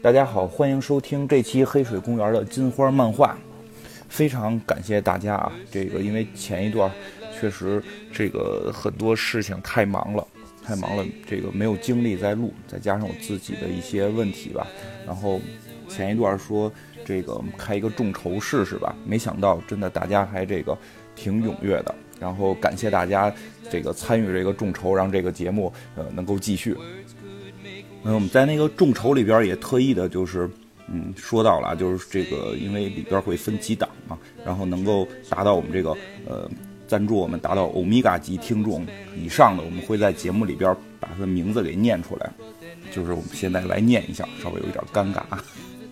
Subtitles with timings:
[0.00, 3.36] 大家好，欢迎收听这期黑水公园的金花漫画。
[4.08, 5.52] 非常感谢大家啊！
[5.72, 6.88] 这个因为前一段
[7.36, 7.82] 确实
[8.12, 10.24] 这个很多事情太忙了，
[10.64, 14.64] 太忙了，这个没有精力再录，再加上我自己的一些问题吧。
[15.04, 15.40] 然后
[15.88, 16.72] 前一段说
[17.04, 20.78] 这个开一个众筹试试吧，没想到真的大家还这个
[21.16, 21.92] 挺踊跃的。
[22.20, 23.32] 然后感谢大家
[23.68, 26.76] 这个参与这个众筹，让这个节目呃能够继续。
[28.04, 30.48] 嗯，我们在那个众筹里边也特意的，就是
[30.86, 35.90] 嗯说到了，就是这个因为里边会分几档嘛，然后能够达到我们这个
[36.26, 36.48] 呃
[36.86, 42.30] 赞助我们达到欧米伽级听众以上的，我们会在节目里边把他的名字给念出来。
[42.90, 45.22] 就是我们现在来念一下，稍微有一点尴尬。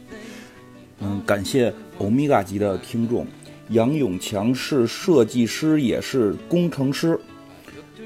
[1.00, 3.26] 嗯，感谢欧米伽级的听众
[3.68, 7.20] 杨永强是设计师，也是工程师。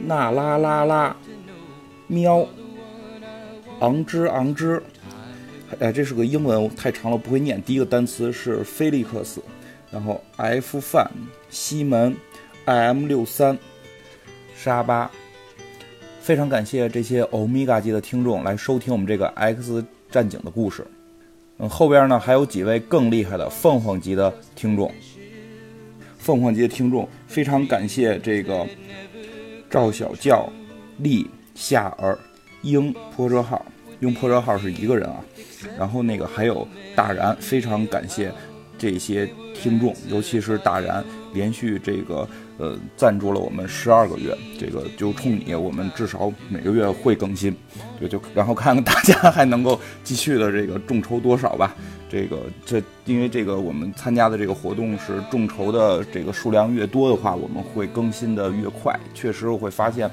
[0.05, 1.17] 那啦啦啦，
[2.09, 2.45] 喵。
[3.81, 4.83] 昂之昂之，
[5.79, 7.61] 哎，这是个英文，太长了不会念。
[7.63, 9.43] 第一个单词是菲利克斯，
[9.91, 11.11] 然后 F 范
[11.49, 12.15] 西门
[12.67, 13.59] I M 六三
[14.55, 15.11] 沙巴，
[16.21, 20.87] 非常感谢这些欧米伽级的听众来收听我们这个 X 战警的故事。
[21.59, 24.93] 嗯，后边呢还有几位更厉害的凤凰级的听众，
[26.19, 28.67] 凤凰级的听众非常感谢这个
[29.71, 30.47] 赵小教、
[30.99, 32.19] 立夏儿。
[32.63, 33.65] 鹰破车号，
[34.01, 35.17] 用破车号是一个人啊，
[35.79, 38.33] 然后那个还有大然，非常感谢
[38.79, 47.55] 这些听众，尤其是大然，连续这个呃赞助了我们十二个月，这个就冲你，我们至少每个月会更新，
[47.99, 51.75] 对，就然后看看大家还能够继续的这个众筹多少吧，
[52.09, 60.11] 这个这因为这个我们参加的这个活动是众筹的这个数量越多的话，我们会更新的越快，确实我会发现。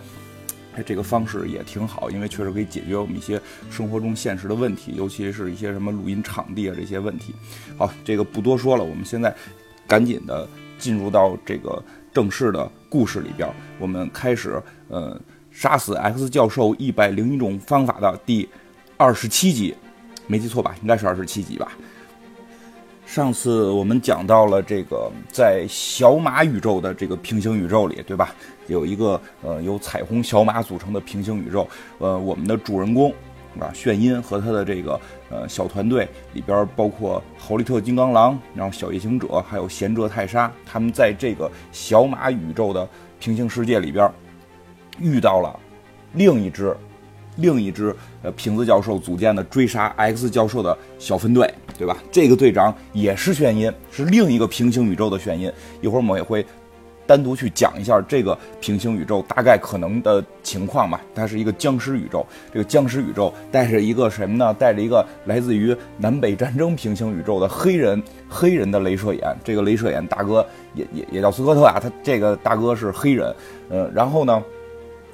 [0.83, 7.33] 这个方式也挺好，因为确实可以解决我们一些生活中现实的问题，尤其是一些什么录音场地啊这些问题。
[7.77, 9.35] 好，这个不多说了，我们现在
[9.87, 10.47] 赶紧的
[10.77, 15.19] 进入到这个正式的故事里边，我们开始呃
[15.51, 18.47] 杀死 X 教授一百零一种方法的第
[18.97, 19.75] 二十七集，
[20.27, 20.75] 没记错吧？
[20.81, 21.71] 应该是二十七集吧。
[23.07, 28.35] 上次我们讲到了这个在小马宇宙的这个平行宇宙里，对吧？
[28.67, 31.65] 有一个呃由彩虹小马组成的平行宇宙，
[31.99, 33.09] 呃，我们的主人公
[33.57, 34.99] 啊炫音和他的这个
[35.31, 42.87] 呃小团队里边包括豪利特金刚狼，然后小夜行者，还有贤者泰莎，他们在这个小马宇宙的
[43.21, 44.11] 平行世界里边
[44.99, 45.57] 遇到了
[46.13, 46.75] 另一支。
[47.37, 51.97] 另一支呃瓶子教授组建的追杀 X 教授的小分队，对吧？
[52.11, 55.51] 这个队长也是眩晕，是另一个平行宇宙的眩晕。
[55.81, 56.45] 一会儿我们也会
[57.05, 60.99] 单独去讲一下这个平行宇宙大概可能的情况吧。
[61.15, 64.53] 它是一个僵尸宇宙，这个僵尸宇宙带着一个什么呢？
[64.55, 69.23] 带着一个来自于南北战争平行宇宙的黑人黑人的镭射眼。
[69.43, 73.33] 这个镭射眼大哥也也也叫斯科特啊，他这个大哥是黑人。
[73.69, 74.43] 嗯，然后呢，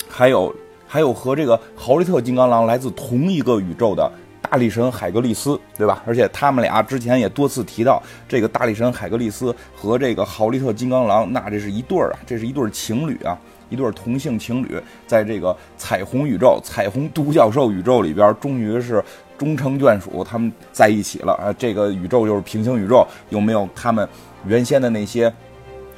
[0.08, 0.54] 还有。
[0.94, 4.12] 还有和这个豪利特金刚狼来自同一个宇宙的
[4.44, 6.04] 大力神海格力斯，对吧？
[6.06, 8.00] 而且他们俩之前也多次提到，
[8.30, 13.36] 这个大力神海格力斯和这个豪利特金刚狼，那这是一对儿啊，这是一对情侣啊，
[13.72, 19.04] 一对同性情侣，在这个彩虹宇宙、彩虹独角兽宇宙里边，终于是
[19.36, 21.52] 终成眷属，他们在一起了啊！
[21.58, 24.08] 这个宇宙就是平行宇宙，有没有他们
[24.46, 25.34] 原先的那些？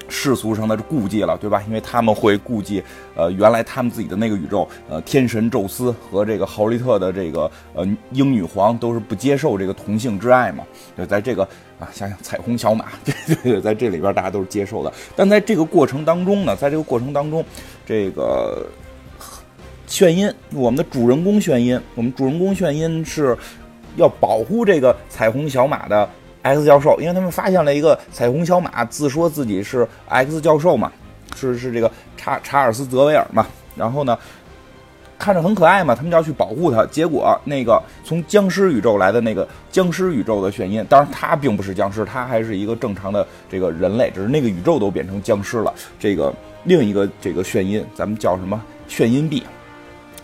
[0.08, 1.62] 世俗上的顾忌了，对吧？
[1.68, 2.84] 因为他们会顾忌，
[3.16, 10.64] 呃，原来他们自己的那个宇宙，呃，天神宙斯和这个豪利特的这个呃英女皇都是不接受这个同性之爱嘛。
[10.98, 11.44] 就在这个
[11.80, 14.94] 啊，想想彩虹小马，对对对，在这里边大家都是接受的。
[15.16, 17.44] 但在这个过程当中呢，在这个过程当中，
[17.86, 18.66] 这个
[19.88, 23.38] 炫音，我们的主人公炫音，我们主人公炫音是
[23.96, 26.10] 要保护这个彩虹小马的。
[26.46, 30.92] X 教授，因为他们发现了一个彩虹小马，自说自己是 X 教授嘛，
[31.36, 34.16] 是是这个查查尔斯泽维尔嘛，然后呢，
[35.18, 36.86] 看着很可爱嘛，他们就要去保护他。
[36.86, 45.74] 结果那个从僵尸宇宙来的那个僵尸宇宙的眩音，当然他并不是僵尸，他还是一个正常的这个人类，只是那个宇宙都变成僵尸了。
[46.00, 46.32] 这个
[46.66, 49.44] 另一个这个眩音，咱们叫什么眩音币？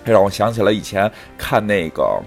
[0.06, 2.22] 这让我想起了以前看那个。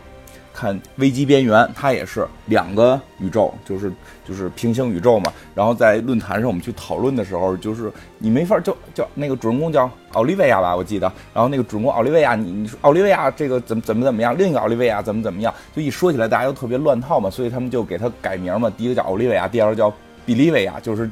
[0.54, 3.92] 看危机边缘，它也是两个宇宙，就是
[4.24, 5.32] 就是平行宇宙嘛。
[5.52, 11.12] 然后在论坛上我们去讨论的时候，就是你没法叫叫那个主人公叫奥利维亚吧，我记得。
[11.34, 14.38] 然后那个主人公奥利维亚，你你说奥利维亚这个怎么怎么怎么样？
[14.38, 15.52] 另一个奥利维亚怎么怎么样？
[15.74, 18.70] 就一说起来大家都特别乱套嘛，所以他们就给他改名嘛。
[18.70, 19.92] 第一个叫奥利维亚，第二个叫
[20.24, 21.10] 比利维亚，就是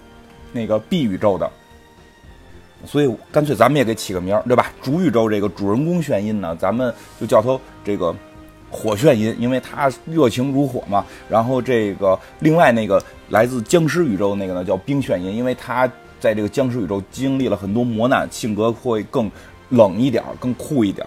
[0.52, 1.50] 那个 B 宇宙的。
[2.86, 4.72] 所以干脆咱们也给起个名儿，对吧？
[4.80, 8.14] 主宇宙这个主人公眩音呢，咱们就叫他这个。
[8.72, 11.04] 火炫音，因为他热情如火嘛。
[11.28, 15.86] 然后这个另外那个来自僵尸宇宙那个呢叫冰炫音，因为他
[16.18, 19.30] 在这个僵尸宇宙经历了很多磨难，性格会更
[19.68, 21.06] 冷一点，更酷一点。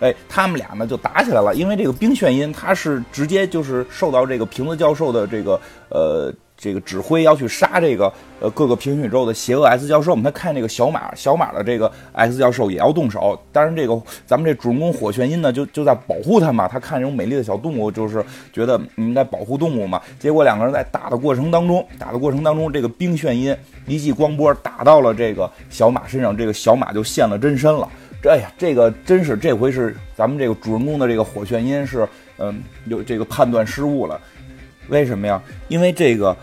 [0.00, 6.34] 哎，他们俩呢就打起来了，因为这个冰炫音他是直接就是受到这个瓶子教授的这个呃。
[6.64, 13.38] 这个指挥要去杀这个呃各个平行宇宙的邪恶 S 教授，我们他看这个小马小马的这个 S 教授也要动手。
[13.52, 16.66] 当然，这个咱们这主人公火炫音呢，就就在保护他嘛。
[16.66, 20.00] 他看这种美丽的小动物，就是觉得应该保护动物嘛。
[20.18, 23.54] 结果两个人在打的过程当中，打的过程当中，这个冰炫音
[23.86, 27.86] 一记光波打到了这个小马身上，这个小马就现了真身了。
[28.22, 32.08] 这哎呀，这个真是这回是咱们这个主人公的这个火炫音是
[32.38, 34.18] 嗯有这个判断失误了。
[34.88, 35.42] 为什么呀？
[35.68, 36.34] 因为这个。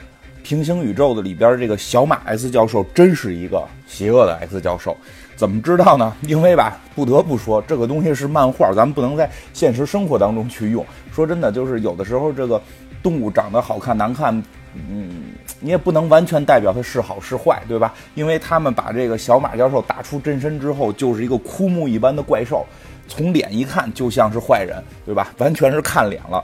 [0.44, 4.96] 平行宇宙的里边，这个小马 S 教授真是一个邪恶的 S 教授，
[5.36, 6.14] 怎么知道呢？
[6.28, 10.86] 因为吧，不得不说，这个东西是漫画，咱们不能在现实生活当中去用。
[11.14, 12.62] 说真的，就是有的时候这个
[13.02, 14.36] 动物长得好看难看，
[14.74, 17.94] 嗯，你也不能完全代表它是好是坏，对吧？
[18.16, 22.66] 因为他们把这个小马教授打出真身之后，就是一个枯木一般的怪兽，
[23.08, 25.34] 从脸一看就像是坏人，对吧？
[25.38, 26.44] 完全是看脸了。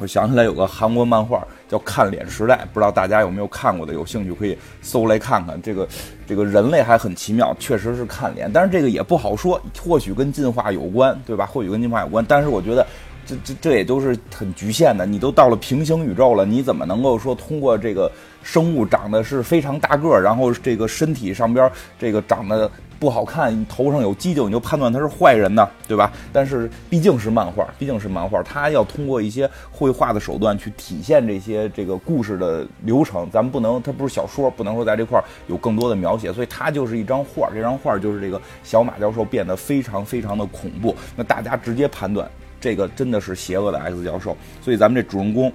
[0.00, 3.94] 我想起来有个韩国漫画叫《看脸时代》，不知道大家有没有看过的？
[3.94, 5.60] 有兴趣可以搜来看看。
[5.62, 5.88] 这个
[6.26, 11.46] 这个人类还很奇妙，确实是看脸，但是这个也不好说，或许跟进化有关，对吧？
[11.46, 12.84] 或许跟进化有关，但是我觉得
[13.26, 15.04] 这这这也都是很局限的。
[15.06, 18.10] 你都到了平行宇宙了，你怎么能够说通过这个
[18.42, 22.70] 生物长得是非常大个儿，然后这个身体上边这个长得？
[22.96, 26.10] 不好看，头上有犄角，你就判断他是坏人呢，对吧？
[26.32, 33.28] 但是毕竟是漫画，毕竟是漫画，他要通过一些绘画的手段去体现这些这个故事的流程。
[33.30, 37.50] 咱们不能，它不是小说，不能说在这块儿有更多的描写，所以它就是一张画。
[37.52, 40.96] 这张画就是这个小马教授变得非常非常的恐怖。
[41.14, 42.26] 那大家直接判断，
[42.64, 44.34] 这个真的是邪恶的 X 教授。
[44.62, 45.52] 所以咱们这主人公。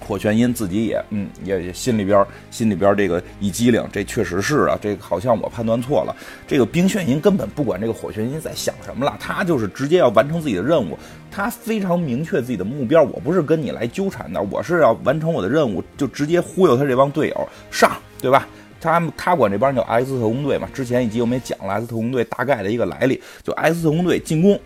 [0.00, 6.16] 火玄音自己也，嗯，也心里边心里边这个一机灵，这确实是啊，这个好像我判断错了。
[6.48, 10.98] 这个冰炫音根本不管这个火玄音在想什么了，他就是直接要完成自己的任务，
[11.30, 13.02] 他非常明确自己的目标。
[13.02, 18.48] 我不是跟你来纠缠的，我是要完成我的任务，就直接忽悠他这帮队友上，对吧？
[18.80, 24.58] 他他管这帮叫 X 特工队嘛，之前一集我们也讲了 X 特工队大概的一个来历，就 X 特工队进攻。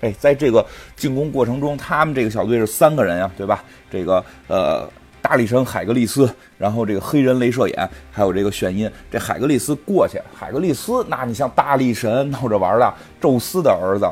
[0.00, 0.64] 哎，在这个
[0.96, 3.62] 进攻过程中，他们这个小队是三个人呀，对吧？
[3.90, 4.88] 这个呃，
[5.20, 8.90] 大力神海格力斯，然后这个黑人镭射眼，还有这个眩音。
[9.10, 14.08] 这海格力斯过去，海格力斯，那你像大力神闹着玩的，宙斯的儿子，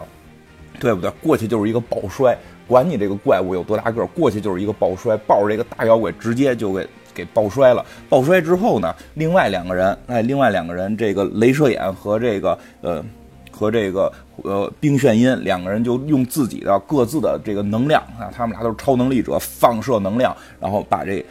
[0.79, 1.11] 对不对？
[1.23, 2.37] 过去就是一个抱摔，
[2.67, 7.82] 管你这个怪物有多大个，过去就是一个抱摔，抱着这个大妖怪直接就给给爆摔了。
[8.11, 13.02] 爆摔之后呢，另外两个人，哎，另外两个人，这个镭射眼和这个呃。
[13.50, 14.12] 和这个
[14.44, 21.25] 呃冰炫音两个人就用自己的各自的这个能量啊，他们俩都是超能力者，放射能量，然后把这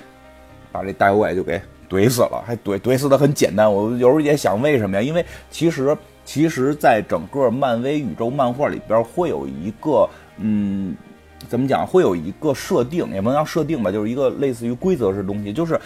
[0.71, 3.71] 把这大妖怪就给怼死了，还怼怼死的很简单。
[3.71, 5.01] 我有时候也想为什么呀？
[5.01, 5.95] 因为其实
[6.25, 10.95] 其实，在整个漫威宇宙漫画里边会有一个嗯，
[11.48, 11.88] 怎么讲？
[11.88, 15.80] 会有一个设定，也不能叫设定吧，就是一个类似于规则式东西，就是。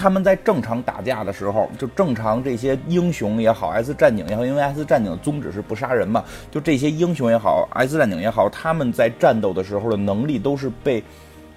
[0.00, 11.04] 他们在正常打架的时候，就正常这些英雄也好，S 战警也好，因为 S 战警宗旨是不杀人嘛，就这些英雄也好，S 战警也好，他们在战斗的时候的能力都是被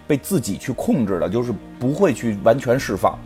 [0.06, 3.18] 被自己去控制的，就是不会去完全释放。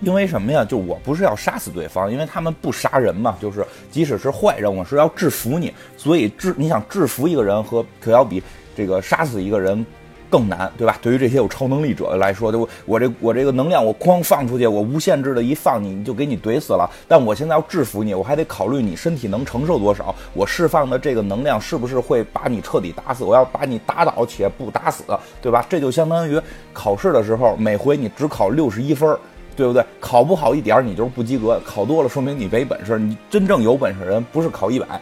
[0.00, 0.62] 因为什么呀？
[0.66, 8.42] 就我不是要杀死对方，因为他们不杀人嘛，就是即使是坏人，我是要制服你，所以制你想制服一个人和可要比
[8.76, 9.86] 这个杀死一个人。
[10.30, 10.98] 更难，对吧？
[11.00, 16.88] 对于这些有超能力者来说，就我这我这个能量，我哐放出去，我无限制的一放你，就给你怼死了。
[17.06, 23.24] 但我现在要制服你，我还得考虑你身体能承受多少，我释放的这个能量是不是会把你彻底打死？
[23.24, 25.04] 我要把你打倒且不打死，
[25.40, 25.64] 对吧？
[25.68, 26.40] 这就相当于
[26.72, 29.16] 考试的时候，每回你只考六十一分，
[29.54, 29.84] 对不对？
[30.00, 32.98] 考不好一点你就是不及格，考多了说明你没本事。
[32.98, 35.00] 你真正有本事人不是考一百。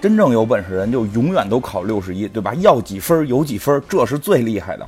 [0.00, 2.54] 真正有本事人就永远都考六十一，对吧？
[2.56, 4.86] 要几分有几分，这是最厉害的。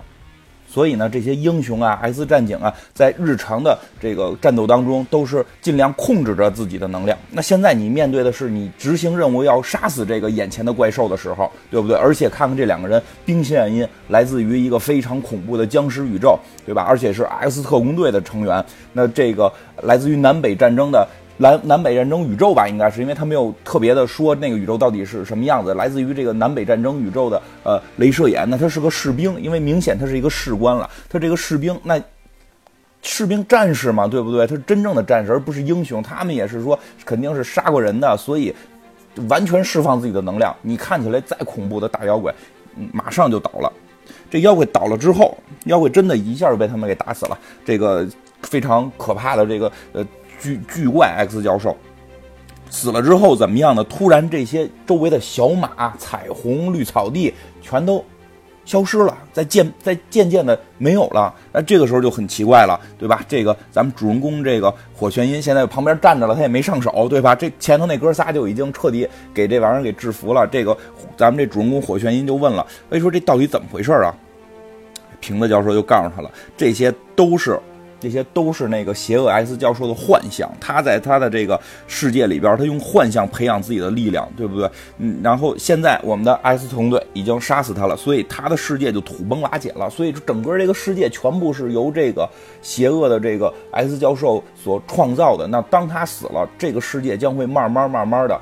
[0.71, 7.19] 所以呢，这些英雄啊，S 战警啊，在日常的这个战斗当中，都是尽量控制着自己的能量。
[7.31, 11.97] 那现在你面对的是你执行任务要杀死这个眼前的怪兽的时候，对不对？
[11.97, 16.83] 而且看看这两个人，冰线因来自于一个非常恐怖的僵尸宇宙，对吧？
[16.87, 18.63] 而且是 X 特工队的成员。
[18.93, 19.51] 那这个
[19.85, 21.09] 来自于南北战争的。
[21.39, 25.73] 南南北战争宇宙吧，应该是因为他没有特别的说那个宇宙到底是什么样子。
[25.75, 30.89] 来自于这个南北战争宇宙的呃镭射眼，那他是个士兵，因为明显他是一个士官了。
[31.09, 31.99] 他这个士兵，那
[33.03, 34.47] 士兵战士嘛，对不对？
[34.47, 36.03] 他是真正的战士，而不是英雄。
[36.03, 38.55] 他们也是说肯定是杀过人的，所以
[39.29, 40.55] 完全释放自己的能量。
[40.63, 42.35] 你看起来再恐怖的大妖怪。
[42.93, 43.73] 马上就倒了。
[44.31, 47.37] 这妖怪倒了之后，妖怪真的一下就被他们给打死了。
[47.65, 48.07] 这个
[48.43, 50.07] 非常可怕的这个呃
[50.41, 51.77] 巨巨怪 X 教授
[52.71, 53.83] 死了之后怎么样呢？
[53.85, 58.05] 突然这些周围的小马、彩虹、绿草地全都。
[58.65, 63.25] 消失了，在渐在渐渐的没有了，那这个时候就很奇怪了，对吧？
[63.27, 67.35] 这个咱们主人公这个火玄音现在旁边站着了，他也没上手，对吧？
[67.35, 70.47] 这前头那哥仨就已经彻底给这玩意儿给制服了。
[70.47, 70.77] 这个
[71.17, 74.15] 咱们这主人公火玄音就问了，哎，说这到底怎么回事啊？
[75.19, 77.59] 瓶子教授就告诉他了，这些都是。
[78.01, 84.71] 这些都是那个邪恶 S 教授的幻象，他在他的这个世界里边，他用幻象培养自己的力量，对不对？
[84.99, 92.29] 嗯，然后现在我们的 S 团队已经杀死他了，所以他的世界就土崩瓦解了，所以整个这个世界全部是由这个
[92.63, 95.47] 邪恶的这个 S 教授所创造的。
[95.47, 98.41] 那当他死了，这个世界将会慢慢慢慢的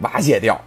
[0.00, 0.60] 瓦解掉，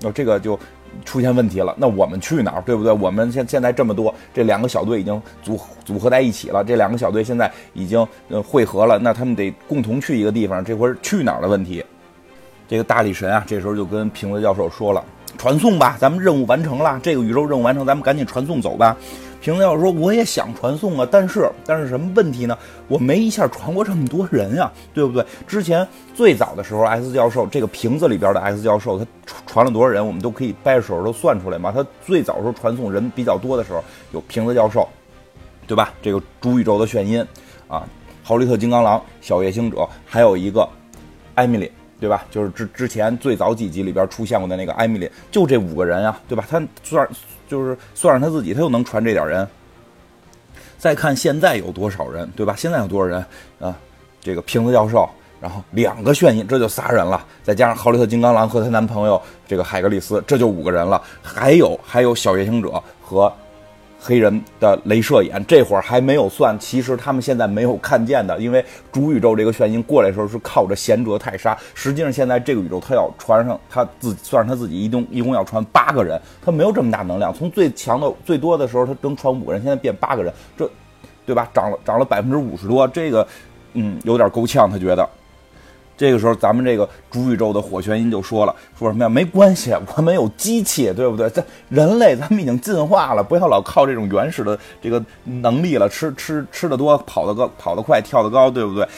[0.00, 0.58] 那这个就。
[1.04, 2.92] 出现问题了，那我们去哪儿，对不对？
[2.92, 6.62] 我们现现在这么多，这两个小队已经组组合在一起了。
[6.64, 11.84] 这两个小队现在已经呃汇合了，那他们得共同去一个地方，这会儿去哪儿的问题。
[12.68, 15.02] 这个大力神啊，这时候就跟瓶子教授说了
[15.38, 18.96] ：“传送吧，咱们任务完成了，这个宇宙任务完成，咱们赶紧传送走吧。”
[19.40, 22.58] 瓶子教授说：“我也想传送啊，但是但是什么问题呢？
[22.88, 25.24] 我没一下传过这么多人呀，对不对？
[25.46, 29.06] 之前最早的时候，S 教授这个瓶子里边的 S 教授，他
[29.46, 31.70] 传了多少人，我们都可以掰着手都算出来嘛。
[31.70, 34.88] 他最早时候传送人比较多的时候，有瓶子教授，
[35.66, 35.94] 对吧？
[36.02, 37.24] 这个主宇宙的眩音
[37.68, 37.86] 啊，
[38.24, 40.68] 豪利特金刚狼、小夜行者，还有一个
[41.36, 42.24] 艾米丽，对吧？
[42.30, 46.44] 就是之之前最早几集里边出现过的那个艾米丽，就这五个人啊，对吧？
[46.48, 47.08] 他算。
[47.48, 49.48] 就是算上他自己，他又能传这点人。
[50.76, 52.54] 再看现在有多少人，对吧？
[52.54, 53.24] 现在有多少人
[53.58, 53.74] 啊？
[54.20, 55.08] 这个瓶子教授，
[55.40, 57.24] 然后两个炫音，这就仨人了。
[57.42, 61.02] 再加上豪利特金刚狼和她男朋友这个海格力斯，这就五个人了。
[61.22, 63.32] 还有还有小夜行者和。
[64.00, 66.56] 黑人的镭射眼，这会儿还没有算。
[66.58, 71.56] 其实他们现在没有看见的，因为主宇宙这个眩晕过来的时候是靠着贤者泰莎。
[71.74, 77.34] 实际上现在这个宇宙他要传上他自己算上他自己一共一共要传八个人，他没有这么大能量。
[77.34, 80.70] 从最强的最多的时候他能传五个人，现在变八个人，这
[81.26, 81.48] 对吧？
[81.52, 83.26] 涨了涨了百分之五十多，这个
[83.74, 85.08] 嗯有点够呛，他觉得。
[85.98, 89.08] 这个时候，咱们这个主宇宙的火玄音就说了：“说什么呀？
[89.08, 91.28] 没关系，我们有机器，对不对？
[91.30, 95.88] 这人类咱们已经进化了，不要老靠这种原始的这个能力了。
[95.88, 98.88] 吃 吃吃的多，跑得高，跑得快，跳得高，对不对？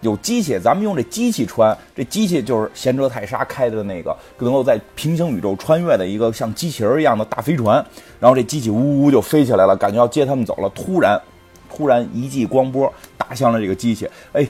[0.00, 7.76] 有机器，咱们用这机器穿，这机器就是贤者泰莎开的那个，能够在平行宇宙穿越的一个像机器人一样的大飞船。
[8.18, 10.68] 然后这机器呜呜就飞起来了，感觉要接他们走了。
[10.70, 11.20] 突然，
[11.72, 14.44] 突然一记光波打向了这个机器，哎。”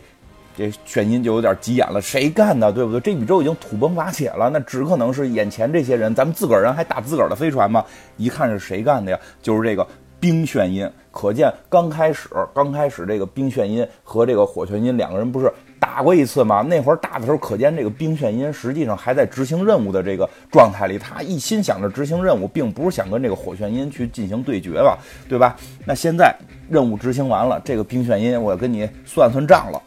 [0.60, 3.00] 这眩音就有点急眼了，谁干的，对不对？
[3.00, 6.14] 这宇宙已经土崩瓦解了，那只可能是眼前这些人。
[6.14, 7.82] 咱们自个儿人还打自个儿的飞船吗？
[8.18, 9.18] 一看是谁干的呀？
[9.40, 9.86] 就是这个
[10.18, 10.86] 冰眩音。
[11.10, 15.50] 可见刚开始，刚开始这个冰炫音和这个火炫音两个人不是
[15.80, 16.60] 打过一次吗？
[16.60, 24.98] 那会儿打的时候，可见这个冰炫音实际上还在执行任务的这个状态里，他一心想着执行任务，并不是想跟这个火炫音去进行对决吧，
[25.28, 25.56] 对吧？
[25.86, 26.32] 那现在
[26.68, 29.82] 任务执行完了，这个冰炫音，我跟你算算账了。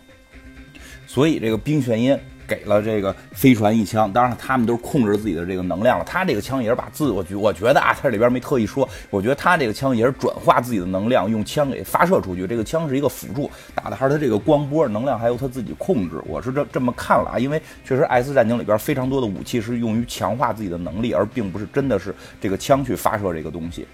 [1.14, 2.18] 所以这个冰眩音
[2.48, 6.04] 给了这个飞船一枪，当然他们都是控制自己的这个能量了。
[6.04, 12.48] 他这个枪也是把自我觉，我觉得啊，他里边没特意说，我觉得他这个枪也是转化自己的能量，用枪给发射出去。
[12.48, 16.20] 这个枪是一个辅助，打的还是他这个光波，能量还由他自己控制。
[16.26, 23.86] 我是这这么看了啊，因为确实 S 战警里边非常多的武器是用于强化自己的能力，而并不是真的是这个枪去发射这个东西。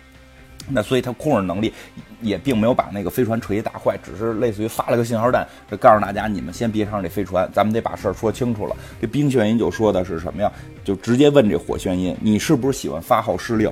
[0.70, 1.74] 那所以他控制能力
[2.22, 8.76] 也并没有把那个飞船彻底打坏，只是类似于发了个信号弹，这告诉大家你们先别上这飞船，咱们得把事儿说清楚了。
[9.02, 10.52] 这冰炫音就说的是什么呀？
[10.84, 13.72] 就直接问这火炫音，你是不是喜欢发号施令？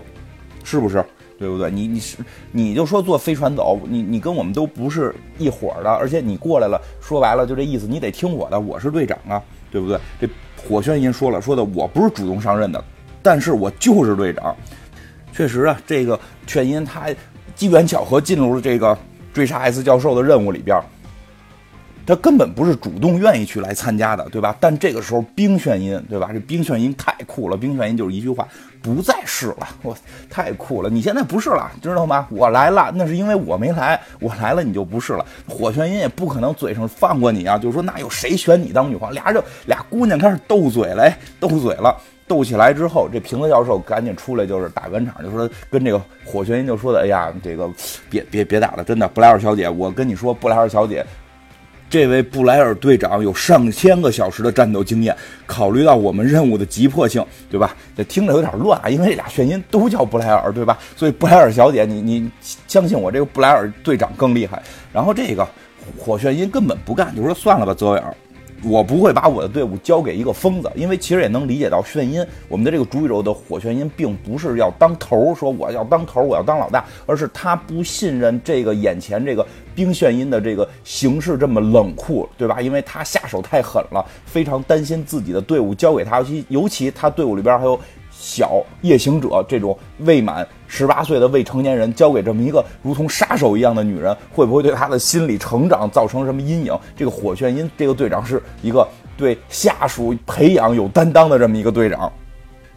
[0.64, 1.04] 是不是？
[1.40, 1.70] 对不对？
[1.70, 2.18] 你你是
[2.52, 9.40] 你就说坐飞船走，你你跟我们都不是一伙儿的，而且你过来了，说白了就这意思，你得听我的，我是队长啊，
[9.72, 10.00] 对不对？
[10.20, 10.28] 这
[10.68, 12.84] 火炫音说了，说的我不是主动上任的，
[13.22, 14.56] 但是我就是队长。
[15.38, 17.10] 确实啊，这个劝音他
[17.54, 18.98] 机缘巧合进入了这个
[19.32, 20.82] 追杀 S 教授的任务里边，
[22.08, 24.56] 他根本不是主动愿意去来参加的，对吧？
[24.60, 26.32] 但这个时候冰炫音，对吧？
[26.34, 28.48] 这冰炫音太酷了，冰炫音就是一句话，
[28.82, 29.96] 不再是了，我
[30.28, 32.26] 太酷了，你现在不是了，知道吗？
[32.32, 35.24] 我来了，那是因为我没来，我来了你就不是了。
[35.48, 39.14] 火炫音也不可能嘴上放过你啊，就是说那有谁选你当女皇？
[39.14, 41.08] 俩人就俩姑娘开始斗嘴了，
[41.40, 41.96] 斗嘴了。
[42.28, 47.70] 斗起来之后，这瓶子教授赶紧出来，就是打圆场，就说跟这个火旋音就说的：“哎呀，这个
[48.10, 51.06] 别别别打了，真的，布莱尔小姐，我跟你说，布莱尔小姐
[51.90, 55.16] 这位布莱尔队长有上千个小时的战斗经验，
[55.46, 57.74] 考虑到我们任务的急迫性，对吧？
[57.96, 60.78] 这听着有点乱啊，因为这俩炫音都叫布莱尔，对吧？
[60.98, 62.30] 所以布莱尔小姐，你你
[62.68, 64.62] 相信我，这个布莱尔队长更厉害。
[64.92, 65.48] 然后这个
[65.98, 68.14] 火旋音根本不干，就说算了吧，泽维尔。
[68.64, 79.46] 我不会把我的队伍交给一个疯子，因为其实也能理解到眩晕，我们的这个主宇宙的火炫音并不是要当头，说我要当头，我要当老大，而是他不信任这个眼前这个
[79.76, 82.60] 冰炫音的这个形势这么冷酷，对吧？
[82.60, 87.80] 因为他下手太狠了，非常担心自己的队伍交给他，尤其尤其他队伍里边还有。
[88.20, 96.78] 小夜行者这种未满十八岁的未成年人交给这么一个如同杀手一样的女人，会不会对他的心理成长造成什么阴影？
[96.96, 102.12] 这个火炫音这个队长是一个对下属培养有担当的这么一个队长，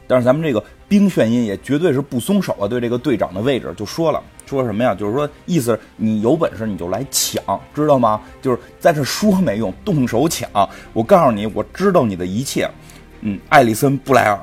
[0.06, 2.68] 但是咱们这个冰炫音也绝对是不松手啊！
[2.68, 4.94] 对这个队长的位置就说了，说什么呀？
[4.94, 8.20] 就是说意思你有本事你就来抢，知道吗？
[8.42, 10.49] 就是在这说没用，动手抢！
[10.92, 12.70] 我告诉你，我知道你的一切。
[13.23, 14.38] 嗯，艾丽森布莱尔。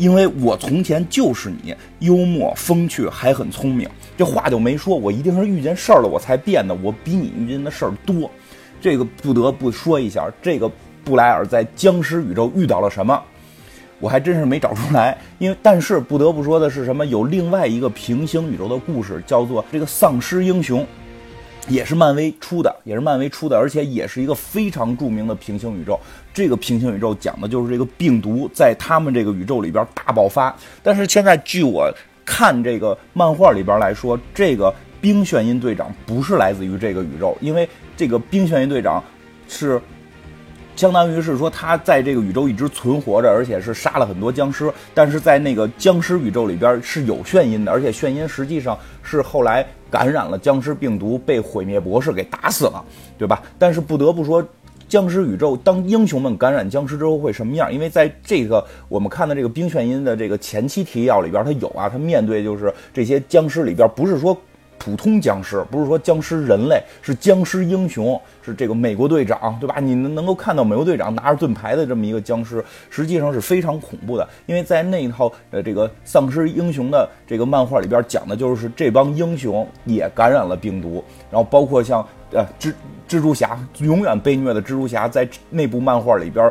[0.00, 3.86] 因为我从前就是你，幽默风趣，还很聪明。
[4.16, 6.74] 这话就没说，我一定是遇见事儿了我才变的。
[6.82, 8.30] 我比你遇见的事儿多，
[8.80, 10.26] 这个不得不说一下。
[10.40, 10.70] 这个
[11.04, 13.22] 布莱尔在僵尸宇宙遇到了什么？
[13.98, 15.18] 我还真是没找出来。
[15.38, 17.04] 因为但是不得不说的是什么？
[17.04, 20.86] 有另外一个平行宇宙的故事，叫做这个丧尸英雄。
[21.70, 25.98] 也是漫威出的，也是漫威出的，而且也是一个非常著名的平行宇宙。
[26.34, 30.54] 这个平行宇宙讲的就是这个病毒在他们这个宇宙里边大爆发。
[30.82, 31.90] 但是现在据我
[32.24, 39.02] 看这个漫画里边来说，这个冰炫音队长不是来自于这个宇宙，因为这个冰炫音队长
[39.48, 39.80] 是。
[40.76, 44.72] 相当于是说他在这个宇宙一直存活着，而且是杀了很多僵尸。
[44.94, 52.84] 但是在那个僵尸宇宙里边是有眩音的，而且眩音实际上是后来感染了僵尸病毒，被毁灭博士给打死了，
[53.18, 53.42] 对吧？
[53.58, 54.42] 但是不得不说，
[54.88, 57.72] 僵尸宇宙当英雄们感染僵尸之后会什么样？
[57.72, 64.36] 因为在这个我们看的这个冰炫音的这个前期提要里边，他有啊，他面对就是这些僵尸里边，不是说。
[64.80, 69.76] 普通僵尸不是说僵尸人类，是僵尸英雄，是这个美国队长，对吧？
[69.78, 74.26] 你能能够看到美国队长拿着盾牌的这么一个僵尸，实际上是非常恐怖的。
[74.46, 82.72] 因为在那一套呃这个丧尸英雄的这个漫画里边讲的就是这帮英雄也感染了病毒，然后包括像呃蜘
[83.06, 86.50] 蜘蛛侠永远被虐的蜘蛛侠，在那部漫画里边。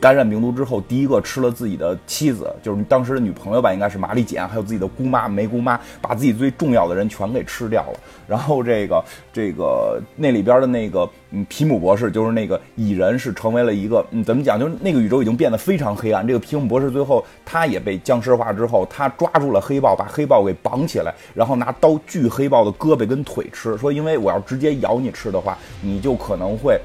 [0.00, 8.00] 感染病毒之后，第一个吃了自己的妻子，就是当时的女朋友吧，应该是玛丽简，还有自己的姑妈梅姑妈，把自己最重要的人全给吃掉了。
[8.26, 16.26] 然后这个这个那里边的那个嗯皮姆博士，就是那个蚁人，是成为了一个嗯怎么讲，就是那个宇宙已经变得非常黑暗。
[16.26, 26.78] 这个皮姆博士最后他也被僵尸化之后，他抓住了黑豹，把黑豹给绑起来，然后拿刀锯黑豹的胳膊跟腿吃，说因为我要直接咬你吃的话，你就可能会。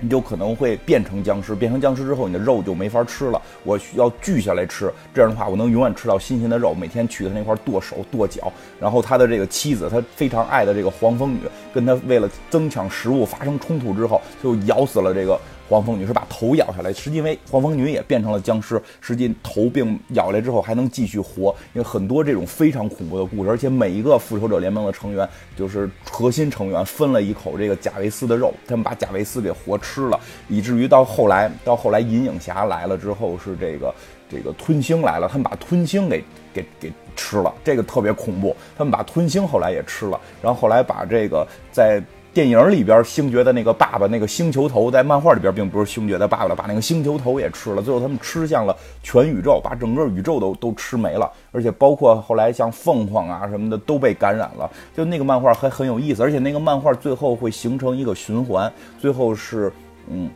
[0.00, 3.40] 你就可能会变成僵尸，变成僵尸之后，你的肉就没法吃了。
[3.62, 6.74] 我需要锯下来吃，这样的话，我能永远吃到新鲜的肉。
[6.74, 11.40] 每天去他那块剁手剁脚，然后他的这个妻子，他非常爱的这个黄蜂女，
[11.72, 15.38] 跟他为了争抢食物发生冲突之后，就咬死了这个。
[15.68, 21.54] 黄蜂女是把头咬下来，实际因为黄蜂女也变成了僵尸，实际头并咬下来之后还能继续活。
[21.72, 33.94] 因为很多这种非常恐怖的故事，而且每一个复仇者联盟的成员，就是核心成员分了一口这个贾维斯的肉，他们把贾维斯给活吃了，以至于到后来，到后来银影侠来了之后是这个
[34.30, 36.22] 这个吞星来了，他们把吞星给
[36.52, 38.54] 给给吃了，这个特别恐怖。
[38.76, 42.02] 他们把吞星后来也吃了，然后后来把这个在。
[42.34, 47.80] 电影里边星爵的那个爸爸，那个星球头，在漫画里边并不是星爵的爸爸了，把那个星球头也吃了。
[47.80, 54.68] 最后他们吃向了全宇宙，把整个宇宙都都吃没了，而且包括后来像凤凰啊什么的都被感染了。
[54.96, 59.72] 就那个漫画还很有意思，而且那个漫画最后会形成一个循环，最后是
[60.10, 60.28] 嗯。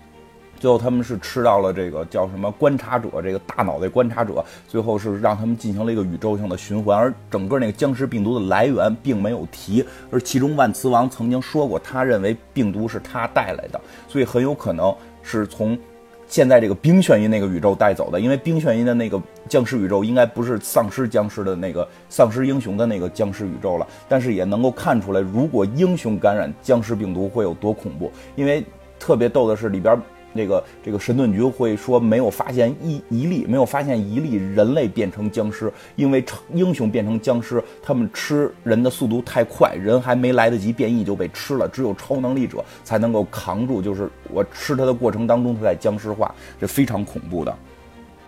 [0.59, 4.45] 最后他们是吃到了这个叫什么观察者，这个大脑袋观察者。
[4.67, 9.85] 最后是让他们进行了一个宇宙性的循环，而整个那个僵尸病毒的来源并没有提。
[10.11, 15.79] 而其中万磁王曾经说过，他认为病毒是他带来的，所以很有可能是从
[16.27, 18.21] 现在这个冰眩音那个宇宙带走的。
[18.21, 28.11] 因为冰眩音的那个僵尸宇宙应该不是丧尸僵尸的那个丧尸英雄的那个僵尸宇宙了，但是也能够看出来，如果英雄感染僵尸病毒会有多恐怖。
[28.35, 28.65] 因为
[28.99, 29.97] 特别逗的是里边。
[30.39, 41.67] 这个这个神盾局会说没有发现一一例，没有发现一例人类变成僵尸，因为成英雄变成僵尸，他们吃人的速度太快，人还没来得及变异就被吃了。
[41.67, 47.53] 只有超能力者才能够扛住，就是我吃他的过程当中他在僵尸化，这非常恐怖的。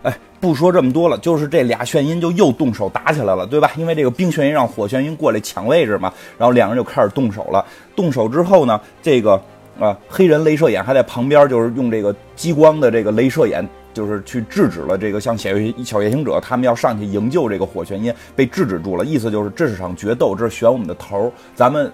[0.03, 3.71] 哎，不说这么多了，就是这俩眩晕就又动手打起来了，对吧？
[3.77, 7.65] 因为这个冰眩晕让火眩晕过来抢位置嘛，然后两人就开始动手了。
[7.95, 9.41] 动手之后呢，这个。
[9.79, 19.03] 啊，黑人镭射眼还在旁边，就是用这个激光的这个镭射眼，就是去制止了这个像小夜小夜行者他们要上去营救这个火玄音，被制止住了。
[19.03, 21.91] 意思就是这是场决斗，这是选我们的头，咱们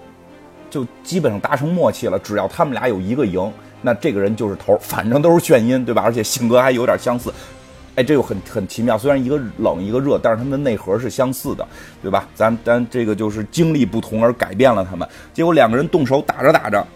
[0.68, 2.18] 就基本上达成默契了。
[2.18, 6.02] 只要他们俩有一个赢，那这个人就是头，反正都是炫音，对吧？
[6.02, 7.32] 而且性格还有点相似。
[7.94, 11.66] 哎，这又很很奇妙，虽然一个冷一个热，但是他们的内核是相似的，
[12.00, 12.28] 对吧？
[12.32, 15.08] 咱咱这个就是经历不同而改变了他们。
[15.32, 16.86] 结果两个人动手打着打着，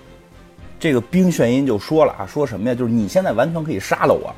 [0.83, 2.75] 这个冰炫音就说了啊，说什么呀？
[2.75, 4.35] 就是你现在完全可以杀了我，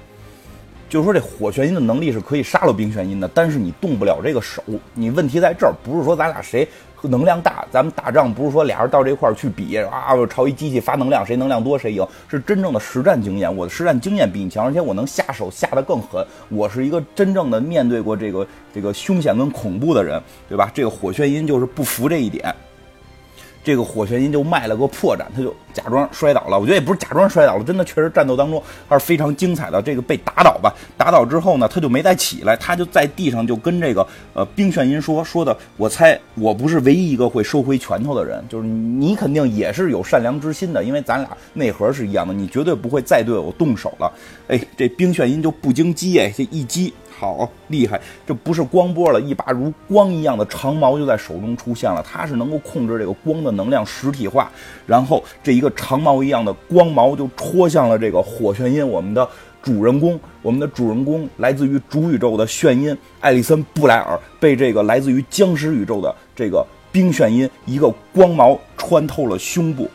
[0.90, 4.62] 就是说这火玄音的能力是可以杀了冰炫音的，但是你动不了这个手。
[4.92, 6.68] 你问题在这儿，不是说咱俩谁。
[7.04, 13.54] 能量大，咱们打仗不是说俩人到这块儿去比啊，朝一机器发能量，谁能量多谁赢，是真正的实战经验。
[13.54, 16.22] 我的实战经验比你强，而且我能下手下得更狠。
[16.50, 20.70] 我是一个真正的面对过这个这个凶险跟恐怖的人，对吧？
[20.74, 22.54] 这个火炫音就是不服这一点。
[23.64, 26.60] 这个火旋音就卖了个破绽，他就假装摔倒了。
[26.60, 29.80] 我觉得也不是假装摔倒了，真的确实战斗当中还是非常精彩的。
[29.80, 44.12] 这个被打倒吧，打倒之后呢，他就没再起来，他就在地上就跟这个呃冰炫音说说的，我猜我不是唯一一个会收回拳头的人，就是你肯定也是有善良之心的，因为咱俩内核是一样的，你绝对不会再对我动手了。
[44.48, 46.92] 哎，这冰炫音就不经激哎，这一击。
[47.16, 48.00] 好厉害！
[48.26, 52.02] 这不是光波了，一把如光一样的长矛就在手中出现了。
[52.02, 54.50] 它是能够控制这个光的能量实体化，
[54.86, 58.86] 然后这一个长矛一样的光矛就戳向了这个火眩音。
[58.86, 59.26] 我们的
[59.62, 69.88] 主人公，我们的主人公来自于主宇宙的眩音艾利森布莱尔，被这个来自于僵尸宇宙的这个冰炫音一个光矛穿透了胸部。